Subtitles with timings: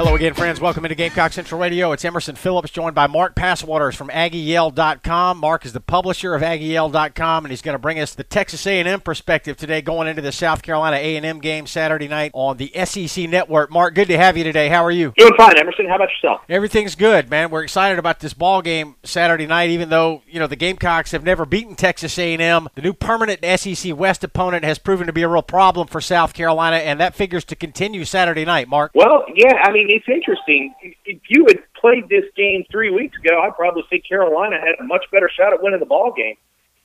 [0.00, 0.62] Hello again, friends.
[0.62, 1.92] Welcome into Gamecock Central Radio.
[1.92, 5.36] It's Emerson Phillips, joined by Mark Passwaters from AggieYell.com.
[5.36, 9.02] Mark is the publisher of AggieYell.com, and he's going to bring us the Texas A&M
[9.02, 13.70] perspective today, going into the South Carolina A&M game Saturday night on the SEC Network.
[13.70, 14.70] Mark, good to have you today.
[14.70, 15.12] How are you?
[15.18, 15.86] Doing fine, Emerson.
[15.86, 16.40] How about yourself?
[16.48, 17.50] Everything's good, man.
[17.50, 21.24] We're excited about this ball game Saturday night, even though you know the Gamecocks have
[21.24, 22.68] never beaten Texas A&M.
[22.74, 26.32] The new permanent SEC West opponent has proven to be a real problem for South
[26.32, 28.66] Carolina, and that figures to continue Saturday night.
[28.66, 28.92] Mark.
[28.94, 29.60] Well, yeah.
[29.62, 30.74] I mean it's interesting.
[31.04, 34.84] If you had played this game three weeks ago, I'd probably say Carolina had a
[34.84, 36.36] much better shot at winning the ball game.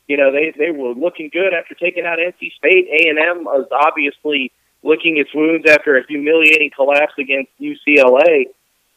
[0.08, 2.88] You know, they they were looking good after taking out NC State.
[2.92, 4.52] A and M was obviously
[4.84, 8.46] licking its wounds after a humiliating collapse against UCLA.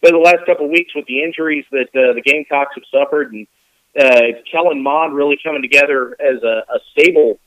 [0.02, 3.32] But the last couple of weeks with the injuries that uh, the Gamecocks have suffered,
[3.32, 3.46] and
[3.98, 7.40] uh, Kellen Mond really coming together as a, a stable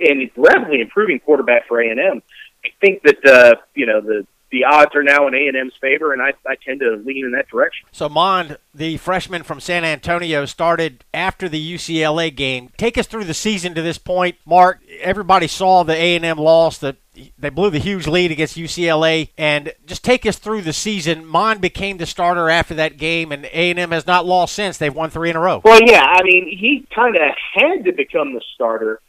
[0.00, 2.22] and rapidly improving quarterback for A and M.
[2.64, 5.72] I think that uh, you know the the odds are now in A and M's
[5.80, 7.88] favor, and I, I tend to lean in that direction.
[7.90, 12.68] So Mond, the freshman from San Antonio, started after the UCLA game.
[12.76, 14.80] Take us through the season to this point, Mark.
[15.00, 16.76] Everybody saw the A and M loss.
[16.78, 16.96] That
[17.38, 21.24] they blew the huge lead against UCLA, and just take us through the season.
[21.24, 24.76] Mond became the starter after that game, and A and M has not lost since.
[24.76, 25.62] They've won three in a row.
[25.64, 27.22] Well, yeah, I mean, he kind of
[27.54, 29.00] had to become the starter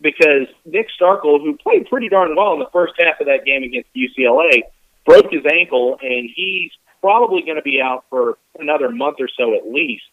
[0.00, 3.64] because Nick Starkel, who played pretty darn well in the first half of that game
[3.64, 4.62] against UCLA
[5.04, 9.54] broke his ankle, and he's probably going to be out for another month or so
[9.54, 10.04] at least.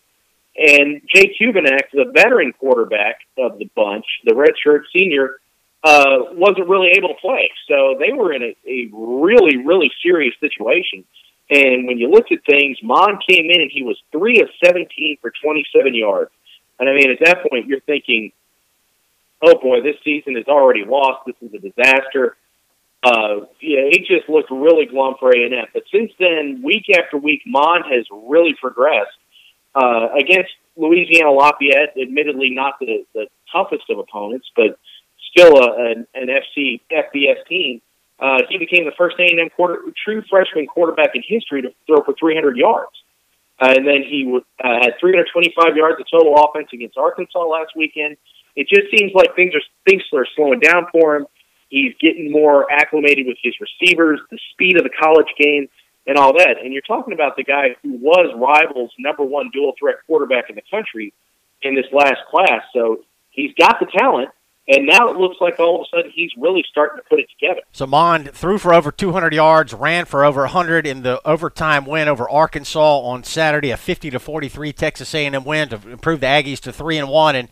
[0.57, 5.37] And Jake Hubenak, the veteran quarterback of the bunch, the redshirt senior,
[5.83, 7.51] uh, wasn't really able to play.
[7.67, 11.05] So they were in a, a really, really serious situation.
[11.49, 15.17] And when you looked at things, Mond came in and he was three of 17
[15.21, 16.31] for 27 yards.
[16.79, 18.31] And I mean, at that point, you're thinking,
[19.41, 21.25] oh boy, this season is already lost.
[21.25, 22.35] This is a disaster
[23.03, 25.65] uh, yeah, he just looked really glum for A and M.
[25.73, 29.17] But since then, week after week, Mond has really progressed.
[29.75, 34.79] Uh, against Louisiana Lafayette, admittedly not the, the toughest of opponents, but
[35.31, 37.81] still a, an, an FC FBS team.
[38.19, 42.13] Uh, he became the first A&M quarter, true freshman quarterback in history to throw for
[42.19, 42.91] 300 yards.
[43.61, 48.17] Uh, and then he uh, had 325 yards of total offense against Arkansas last weekend.
[48.55, 51.27] It just seems like things are things are slowing down for him.
[51.69, 55.69] He's getting more acclimated with his receivers, the speed of the college game,
[56.07, 56.57] and all that.
[56.61, 60.55] And you're talking about the guy who was Rivals' number one dual threat quarterback in
[60.55, 61.13] the country
[61.61, 62.63] in this last class.
[62.73, 64.29] So he's got the talent.
[64.71, 67.27] And now it looks like all of a sudden he's really starting to put it
[67.31, 67.61] together.
[67.71, 72.07] So Mond threw for over 200 yards, ran for over 100 in the overtime win
[72.07, 76.59] over Arkansas on Saturday, a 50 to 43 Texas A&M win to improve the Aggies
[76.59, 77.35] to three and one.
[77.35, 77.49] And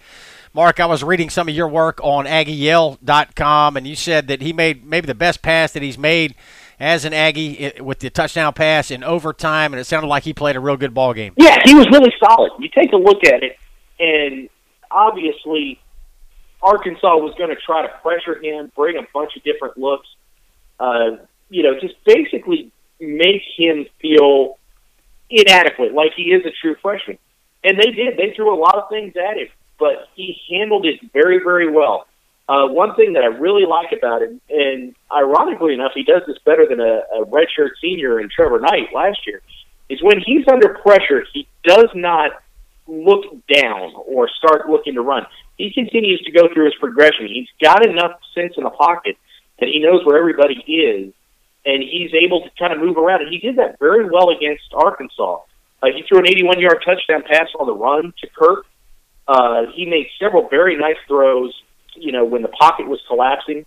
[0.53, 4.53] Mark, I was reading some of your work on AggieYell.com, and you said that he
[4.53, 6.35] made maybe the best pass that he's made
[6.79, 10.55] as an Aggie with the touchdown pass in overtime, and it sounded like he played
[10.55, 11.33] a real good ball game.
[11.37, 12.51] Yeah, he was really solid.
[12.59, 13.57] You take a look at it,
[13.99, 14.49] and
[14.89, 15.79] obviously
[16.61, 20.07] Arkansas was going to try to pressure him, bring a bunch of different looks,
[20.79, 21.17] uh,
[21.49, 24.57] you know, just basically make him feel
[25.29, 27.17] inadequate, like he is a true freshman.
[27.63, 28.17] And they did.
[28.17, 29.47] They threw a lot of things at him
[29.79, 32.07] but he handled it very, very well.
[32.49, 36.37] Uh, one thing that I really like about him, and ironically enough, he does this
[36.45, 39.41] better than a, a redshirt senior in Trevor Knight last year,
[39.89, 42.31] is when he's under pressure, he does not
[42.87, 45.25] look down or start looking to run.
[45.57, 47.27] He continues to go through his progression.
[47.27, 49.17] He's got enough sense in the pocket
[49.59, 51.13] that he knows where everybody is,
[51.65, 53.23] and he's able to kind of move around.
[53.23, 55.41] And he did that very well against Arkansas.
[55.83, 58.65] Uh, he threw an 81-yard touchdown pass on the run to Kirk
[59.27, 61.53] uh, he made several very nice throws.
[61.95, 63.65] You know, when the pocket was collapsing,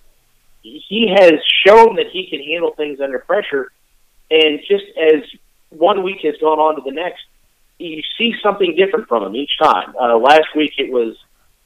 [0.62, 1.34] he has
[1.66, 3.72] shown that he can handle things under pressure.
[4.30, 5.22] And just as
[5.70, 7.22] one week has gone on to the next,
[7.78, 9.94] you see something different from him each time.
[10.00, 11.16] Uh, last week it was,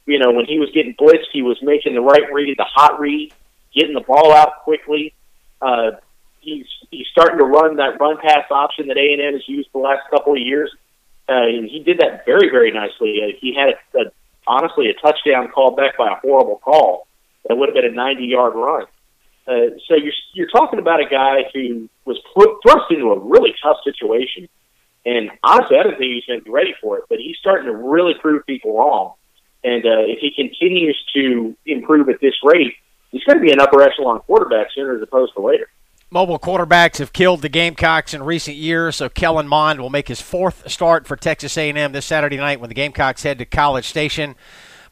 [0.05, 2.99] you know, when he was getting blitzed, he was making the right read, the hot
[2.99, 3.33] read,
[3.73, 5.13] getting the ball out quickly.
[5.61, 5.91] Uh,
[6.39, 9.69] he's he's starting to run that run pass option that A and M has used
[9.73, 10.71] the last couple of years.
[11.27, 13.19] Uh, and he did that very, very nicely.
[13.23, 14.11] Uh, he had, a, a,
[14.47, 17.07] honestly, a touchdown called back by a horrible call
[17.47, 18.85] That would have been a 90 yard run.
[19.47, 23.53] Uh, so you're you're talking about a guy who was put, thrust into a really
[23.61, 24.49] tough situation,
[25.05, 27.03] and honestly, I didn't think he was going to be ready for it.
[27.09, 29.13] But he's starting to really prove people wrong.
[29.63, 32.73] And uh, if he continues to improve at this rate,
[33.11, 35.69] he's going to be an upper echelon quarterback sooner as opposed to later.
[36.15, 40.21] Mobile quarterbacks have killed the Gamecocks in recent years, so Kellen Mond will make his
[40.21, 44.35] fourth start for Texas A&M this Saturday night when the Gamecocks head to College Station.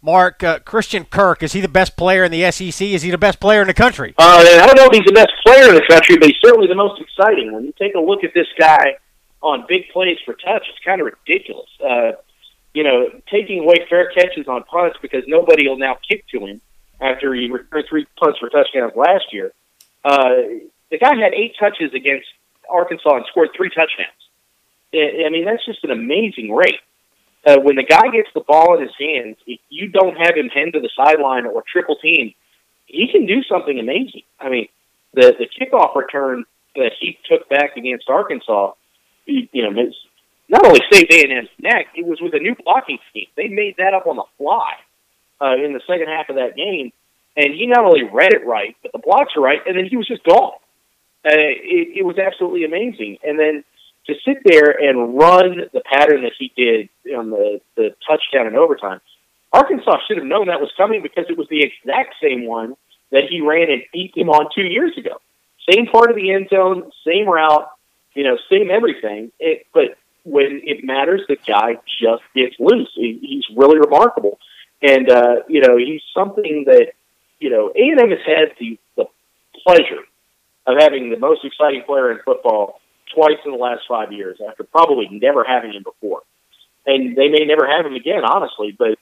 [0.01, 2.85] Mark, uh, Christian Kirk, is he the best player in the SEC?
[2.89, 4.13] Is he the best player in the country?
[4.17, 6.67] Uh, I don't know if he's the best player in the country, but he's certainly
[6.67, 7.53] the most exciting.
[7.53, 8.97] When you take a look at this guy
[9.41, 11.69] on big plays for touch, it's kind of ridiculous.
[11.79, 12.11] Uh,
[12.73, 16.59] you know, taking away fair catches on punts because nobody will now kick to him
[16.99, 19.53] after he returned three punts for touchdowns last year.
[20.03, 22.27] Uh, the guy had eight touches against
[22.69, 24.09] Arkansas and scored three touchdowns.
[24.93, 26.79] I mean, that's just an amazing rate
[27.45, 30.47] uh, when the guy gets the ball in his hands, if you don't have him
[30.47, 32.33] head to the sideline or triple team,
[32.85, 34.23] he can do something amazing.
[34.39, 34.67] I mean,
[35.13, 36.45] the the kickoff return
[36.75, 38.71] that he took back against Arkansas,
[39.25, 39.91] you, know,
[40.49, 43.27] not only saved A and M's neck, it was with a new blocking scheme.
[43.35, 44.73] They made that up on the fly
[45.41, 46.91] uh, in the second half of that game,
[47.35, 49.97] and he not only read it right, but the blocks were right, and then he
[49.97, 50.53] was just gone.
[51.25, 53.17] Uh, it, it was absolutely amazing.
[53.23, 53.63] And then
[54.07, 58.55] to sit there and run the pattern that he did on the, the touchdown in
[58.55, 58.99] overtime,
[59.53, 62.75] Arkansas should have known that was coming because it was the exact same one
[63.11, 65.21] that he ran and beat him on two years ago.
[65.71, 67.69] Same part of the end zone, same route,
[68.15, 69.31] you know, same everything.
[69.39, 72.89] It, but when it matters, the guy just gets loose.
[72.95, 74.39] He, he's really remarkable,
[74.81, 76.93] and uh, you know, he's something that
[77.39, 79.05] you know A and M has had the, the
[79.63, 80.03] pleasure
[80.65, 82.79] of having the most exciting player in football
[83.13, 86.21] twice in the last five years after probably never having him before.
[86.85, 88.75] And they may never have him again, honestly.
[88.77, 88.97] But,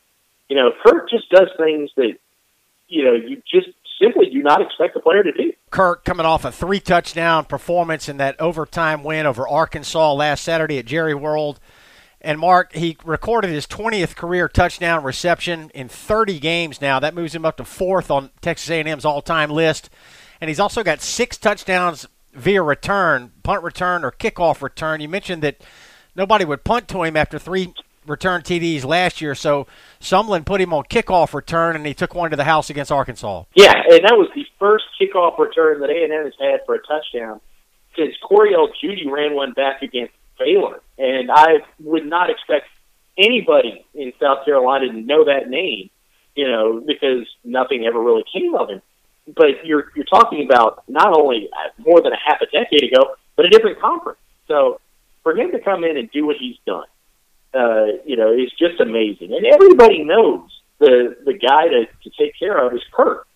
[0.49, 2.13] you know, Kirk just does things that,
[2.87, 3.69] you know, you just
[4.01, 5.53] simply do not expect a player to do.
[5.69, 10.79] Kirk coming off a three touchdown performance in that overtime win over Arkansas last Saturday
[10.79, 11.59] at Jerry World.
[12.23, 16.99] And Mark, he recorded his 20th career touchdown reception in 30 games now.
[16.99, 19.89] That moves him up to fourth on Texas A&M's all-time list.
[20.41, 24.99] And he's also got six touchdowns via return, punt return, or kickoff return.
[24.99, 25.61] You mentioned that
[26.15, 27.73] nobody would punt to him after three
[28.07, 29.67] return TDs last year, so
[29.99, 33.43] Sumlin put him on kickoff return, and he took one to the house against Arkansas.
[33.53, 37.39] Yeah, and that was the first kickoff return that A&M has had for a touchdown
[37.95, 42.65] since Corey Coryell Judie ran one back against Baylor, and I would not expect
[43.17, 45.89] anybody in South Carolina to know that name,
[46.35, 48.81] you know, because nothing ever really came of him
[49.35, 53.45] but you're you're talking about not only more than a half a decade ago, but
[53.45, 54.19] a different conference.
[54.47, 54.79] So
[55.23, 56.85] for him to come in and do what he's done,
[57.53, 59.33] uh, you know, is just amazing.
[59.33, 60.49] And everybody knows
[60.79, 63.27] the the guy to, to take care of is Kirk,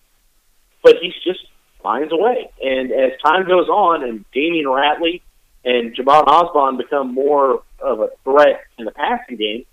[0.82, 1.40] but he's just
[1.82, 2.50] finds a way.
[2.60, 5.22] And as time goes on, and Damion Ratley
[5.64, 9.64] and Jhamon Ausbon become more of a threat in the passing game,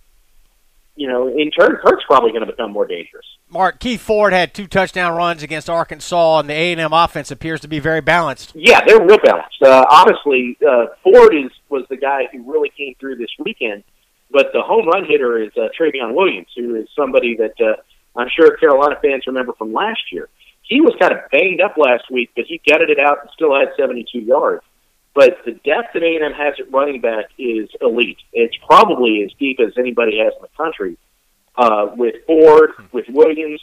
[0.96, 3.26] you know, in turn, Kirk's probably going to become more dangerous.
[3.50, 7.32] Mark Keith Ford had two touchdown runs against Arkansas, and the A and M offense
[7.32, 8.52] appears to be very balanced.
[8.56, 9.62] Yeah, they're real balanced.
[9.62, 13.84] Uh, honestly, uh, Ford is was the guy who really came through this weekend,
[14.32, 17.76] but the home run hitter is uh, Trayveon Williams, who is somebody that uh,
[18.16, 20.30] I'm sure Carolina fans remember from last year.
[20.62, 23.54] He was kind of banged up last week, but he gutted it out and still
[23.54, 24.64] had 72 yards.
[25.16, 28.18] But the depth that A&M has at running back is elite.
[28.32, 30.98] It's probably as deep as anybody has in the country.
[31.56, 33.62] Uh, with Ford, with Williams,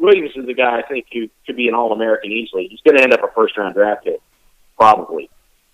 [0.00, 2.68] Williams is the guy I think who could be an All-American easily.
[2.70, 4.20] He's going to end up a first-round draft pick,
[4.76, 5.28] probably.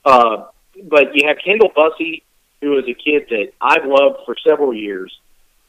[0.05, 0.47] Uh,
[0.85, 2.25] but you have Kendall Bussey,
[2.61, 5.12] who is a kid that I've loved for several years,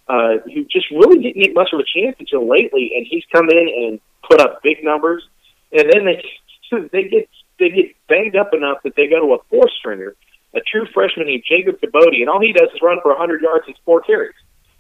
[0.07, 3.49] uh, who just really didn't get much of a chance until lately, and he's come
[3.49, 5.23] in and put up big numbers.
[5.71, 6.23] And then they
[6.91, 7.29] they get
[7.59, 10.15] they get banged up enough that they go to a four stringer,
[10.53, 13.65] a true freshman named Jacob Kibodi, and all he does is run for 100 yards
[13.67, 14.35] and four carries,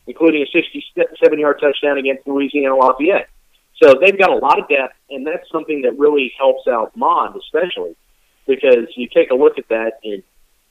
[0.07, 3.29] including a 67 yard touchdown against Louisiana Lafayette.
[3.81, 7.35] So they've got a lot of depth, and that's something that really helps out Mond,
[7.35, 7.95] especially
[8.47, 10.23] because you take a look at that, and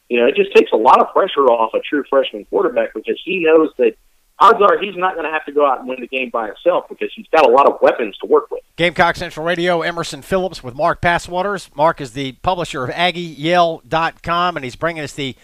[0.08, 3.20] you know it just takes a lot of pressure off a true freshman quarterback because
[3.24, 3.94] he knows that
[4.42, 6.46] odds are he's not going to have to go out and win the game by
[6.46, 8.62] himself because he's got a lot of weapons to work with.
[8.76, 11.70] Gamecock Central Radio, Emerson Phillips with Mark Passwaters.
[11.74, 15.36] Mark is the publisher of AggieYell.com, and he's bringing us the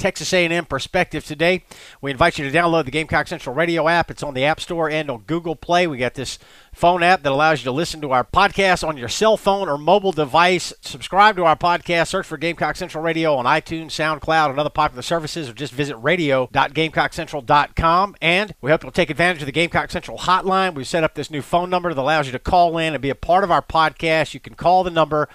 [0.00, 1.62] Texas A&M perspective today.
[2.00, 4.10] We invite you to download the Gamecock Central Radio app.
[4.10, 5.86] It's on the App Store and on Google Play.
[5.86, 6.38] We got this
[6.72, 9.76] phone app that allows you to listen to our podcast on your cell phone or
[9.76, 10.72] mobile device.
[10.80, 12.08] Subscribe to our podcast.
[12.08, 15.98] Search for Gamecock Central Radio on iTunes, SoundCloud, and other popular services, or just visit
[15.98, 18.16] radio.gamecockcentral.com.
[18.22, 20.74] And we hope you'll take advantage of the Gamecock Central hotline.
[20.74, 23.10] We've set up this new phone number that allows you to call in and be
[23.10, 24.32] a part of our podcast.
[24.32, 25.28] You can call the number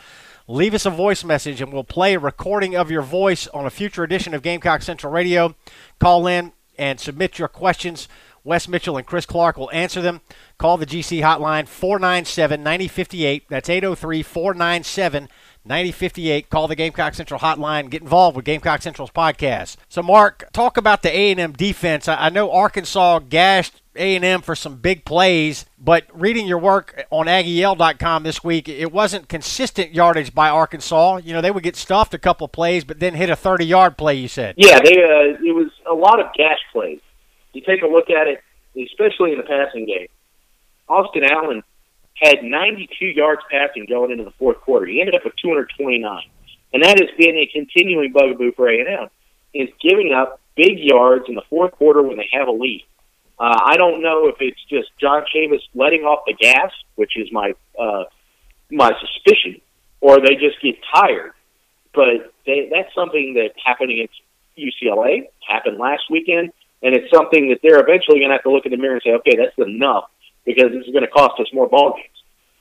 [0.47, 3.69] leave us a voice message and we'll play a recording of your voice on a
[3.69, 5.55] future edition of Gamecock Central Radio.
[5.99, 8.07] Call in and submit your questions.
[8.43, 10.21] Wes Mitchell and Chris Clark will answer them.
[10.59, 13.43] Call the GC hotline 497 9058.
[13.49, 15.29] That's 803 497
[15.65, 16.49] 9058.
[16.51, 17.89] Call the Gamecock Central hotline.
[17.89, 19.77] Get involved with Gamecock Central's podcast.
[19.89, 22.07] So, Mark, talk about the A&M defense.
[22.07, 28.23] I know Arkansas gashed A&M for some big plays, but reading your work on AggieYell.com
[28.23, 31.17] this week, it wasn't consistent yardage by Arkansas.
[31.17, 33.97] You know, they would get stuffed a couple of plays, but then hit a 30-yard
[33.97, 34.55] play, you said.
[34.57, 36.99] Yeah, they uh, it was a lot of gash plays.
[37.53, 38.41] You take a look at it,
[38.77, 40.07] especially in the passing game.
[40.87, 41.63] Austin Allen
[42.15, 44.85] had 92 yards passing going into the fourth quarter.
[44.85, 46.23] He ended up with 229,
[46.73, 49.09] and that has been a continuing bugaboo for A&M.
[49.53, 52.83] Is giving up big yards in the fourth quarter when they have a lead.
[53.37, 57.31] Uh, I don't know if it's just John Chavis letting off the gas, which is
[57.31, 58.05] my uh,
[58.71, 59.61] my suspicion,
[59.99, 61.33] or they just get tired.
[61.93, 64.15] But they, that's something that happened against
[64.57, 68.65] UCLA, happened last weekend, and it's something that they're eventually going to have to look
[68.65, 70.05] in the mirror and say, okay, that's enough
[70.45, 72.09] because this is going to cost us more ball games.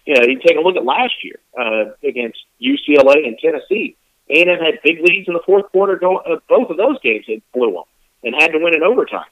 [0.06, 3.96] You know, you take a look at last year uh, against UCLA and Tennessee.
[4.28, 5.96] A&M had big leads in the fourth quarter.
[5.96, 7.84] Go, uh, both of those games it blew them
[8.22, 9.28] and had to win in overtime.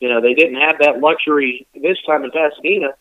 [0.00, 2.94] You know, they didn't have that luxury this time in Pasadena,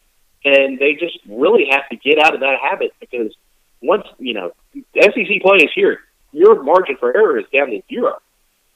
[0.46, 3.34] and they just really have to get out of that habit because
[3.82, 4.52] once you know
[4.94, 6.02] SEC play is here,
[6.32, 8.20] your margin for error is down to zero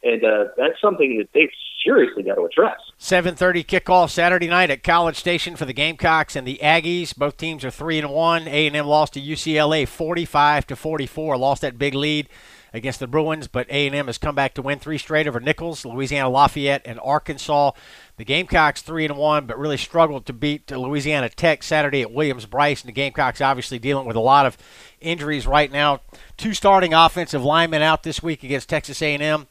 [0.03, 1.49] and uh, that's something that they've
[1.83, 2.79] seriously got to address.
[2.99, 7.15] 7:30 kickoff Saturday night at College Station for the Gamecocks and the Aggies.
[7.15, 8.47] Both teams are three and one.
[8.47, 11.37] A&M lost to UCLA 45 to 44.
[11.37, 12.27] Lost that big lead
[12.73, 16.29] against the Bruins, but A&M has come back to win three straight over Nicholls, Louisiana
[16.29, 17.71] Lafayette, and Arkansas.
[18.17, 22.81] The Gamecocks three and one, but really struggled to beat Louisiana Tech Saturday at Williams-Brice.
[22.81, 24.57] And the Gamecocks obviously dealing with a lot of
[25.01, 26.01] injuries right now.
[26.37, 29.47] Two starting offensive linemen out this week against Texas A&M.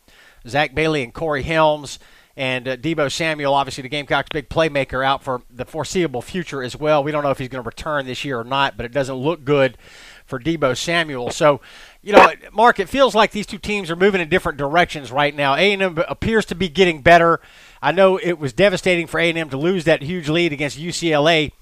[0.46, 1.98] Zach Bailey and Corey Helms.
[2.34, 6.74] And uh, Deebo Samuel, obviously the Gamecocks' big playmaker, out for the foreseeable future as
[6.74, 7.04] well.
[7.04, 9.16] We don't know if he's going to return this year or not, but it doesn't
[9.16, 9.76] look good
[10.24, 11.30] for Deebo Samuel.
[11.30, 11.60] So,
[12.00, 15.34] you know, Mark, it feels like these two teams are moving in different directions right
[15.34, 15.54] now.
[15.54, 17.40] A&M appears to be getting better.
[17.82, 21.52] I know it was devastating for A&M to lose that huge lead against UCLA,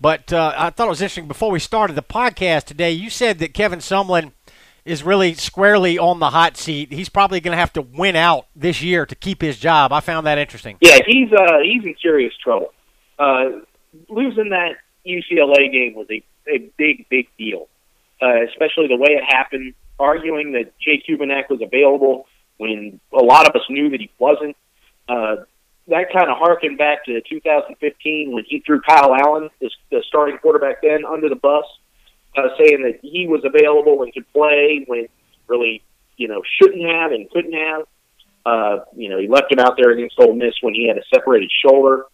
[0.00, 1.28] but uh, I thought it was interesting.
[1.28, 4.32] Before we started the podcast today, you said that Kevin Sumlin–
[4.86, 6.92] is really squarely on the hot seat.
[6.92, 9.92] He's probably going to have to win out this year to keep his job.
[9.92, 10.78] I found that interesting.
[10.80, 12.72] Yeah, he's uh, he's in serious trouble.
[13.18, 13.60] Uh,
[14.08, 17.68] losing that UCLA game was a, a big, big deal,
[18.22, 19.74] uh, especially the way it happened.
[19.98, 22.26] Arguing that Jay Hubenak was available
[22.58, 24.56] when a lot of us knew that he wasn't.
[25.08, 25.36] Uh,
[25.88, 30.38] that kind of harkened back to 2015 when he threw Kyle Allen, the, the starting
[30.38, 31.64] quarterback then, under the bus
[32.36, 35.06] uh, saying that he was available and could play when
[35.46, 35.82] really,
[36.16, 37.82] you know, shouldn't have and couldn't have.
[38.44, 41.02] Uh, you know, he left him out there against Ole Miss when he had a
[41.12, 42.04] separated shoulder.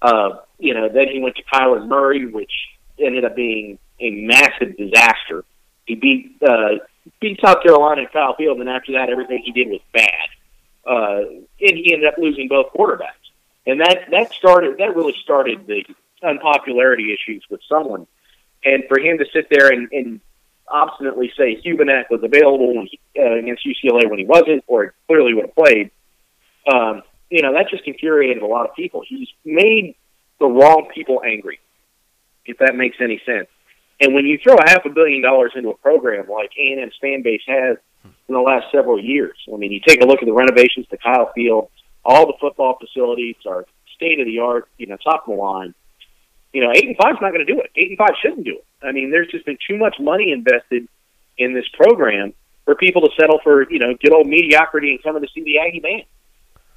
[0.00, 2.52] Uh, you know, then he went to Kyler Murray, which
[2.98, 5.44] ended up being a massive disaster.
[5.86, 6.84] He beat uh,
[7.20, 10.28] beat South Carolina at Kyle Field, and after that, everything he did was bad.
[10.86, 11.20] Uh,
[11.60, 13.28] and he ended up losing both quarterbacks,
[13.66, 15.84] and that that started that really started the
[16.22, 18.06] unpopularity issues with Sumlin
[18.64, 20.20] and for him to sit there and, and
[20.68, 25.34] obstinately say Hubenak was available when he, uh, against UCLA when he wasn't, or clearly
[25.34, 25.90] would have played,
[26.70, 29.02] um, you know, that just infuriated a lot of people.
[29.06, 29.94] He's made
[30.40, 31.60] the wrong people angry,
[32.44, 33.48] if that makes any sense.
[34.00, 37.22] And when you throw a half a billion dollars into a program like A&M's fan
[37.22, 40.32] base has in the last several years, I mean, you take a look at the
[40.32, 41.70] renovations to Kyle Field,
[42.04, 45.74] all the football facilities are state of the art, you know, top of the line
[46.52, 47.70] you know, eight and five's not going to do it.
[47.76, 48.64] Eight and five shouldn't do it.
[48.82, 50.88] I mean, there's just been too much money invested
[51.36, 52.32] in this program
[52.64, 55.58] for people to settle for, you know, good old mediocrity and coming to see the
[55.58, 56.04] Aggie band.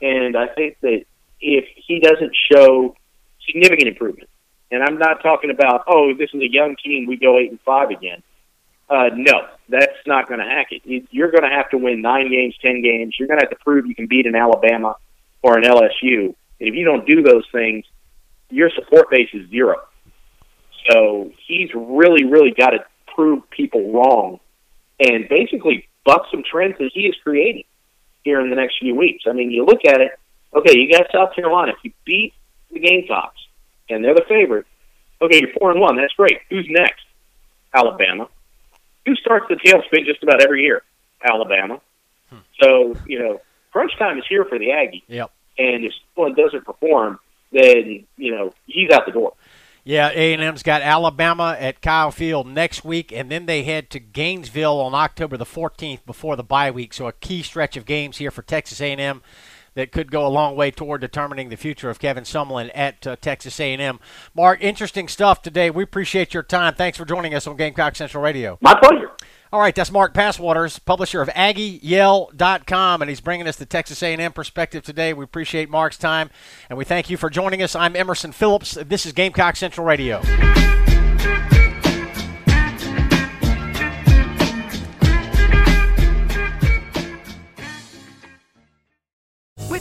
[0.01, 1.03] And I think that
[1.39, 2.95] if he doesn't show
[3.45, 4.29] significant improvement,
[4.71, 7.59] and I'm not talking about, oh, this is a young team, we go eight and
[7.61, 8.23] five again.
[8.91, 11.07] Uh, no, that's not going to hack it.
[11.11, 13.15] You're going to have to win nine games, ten games.
[13.17, 14.97] You're going to have to prove you can beat an Alabama
[15.41, 16.35] or an LSU.
[16.59, 17.85] And if you don't do those things,
[18.49, 19.77] your support base is zero.
[20.89, 22.79] So he's really, really got to
[23.15, 24.41] prove people wrong
[24.99, 27.63] and basically buck some trends that he is creating.
[28.23, 29.23] here in the next few weeks.
[29.27, 30.11] I mean, you look at it.
[30.53, 31.71] Okay, you got South Carolina.
[31.71, 32.33] If you beat
[32.71, 33.39] the Gamecocks
[33.89, 34.65] and they're the favorite,
[35.21, 35.95] okay, you're four and one.
[35.95, 36.39] That's great.
[36.49, 37.05] Who's next?
[37.73, 38.27] Alabama.
[39.05, 40.83] Who starts the tailspin just about every year?
[41.23, 41.81] Alabama.
[42.29, 42.37] Hmm.
[42.61, 43.41] So you know,
[43.71, 45.03] crunch time is here for the Aggie.
[45.07, 45.31] Yep.
[45.57, 47.19] And if Sumlin doesn't perform,
[47.51, 49.33] then you know he's out the door.
[49.83, 54.79] Yeah, A&M's got Alabama at Kyle Field next week, and then they head to Gainesville
[54.79, 56.93] on October the 14th before the bye week.
[56.93, 59.23] So a key stretch of games here for Texas A&M
[59.73, 63.15] that could go a long way toward determining the future of Kevin Sumlin at uh,
[63.15, 63.99] Texas A&M.
[64.33, 65.69] Mark, interesting stuff today.
[65.69, 66.75] We appreciate your time.
[66.75, 68.57] Thanks for joining us on Gamecock Central Radio.
[68.61, 69.11] My pleasure.
[69.53, 74.31] All right, that's Mark Passwaters, publisher of AggieYell.com, and he's bringing us the Texas A&M
[74.31, 75.13] perspective today.
[75.13, 76.29] We appreciate Mark's time,
[76.69, 77.75] and we thank you for joining us.
[77.75, 78.77] I'm Emerson Phillips.
[78.85, 80.21] This is Gamecock Central Radio.